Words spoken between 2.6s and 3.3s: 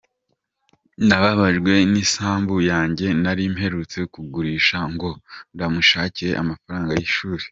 yanjye